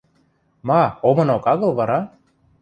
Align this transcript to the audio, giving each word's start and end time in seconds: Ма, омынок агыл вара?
Ма, 0.67 0.81
омынок 1.07 1.45
агыл 1.53 1.71
вара? 1.79 1.99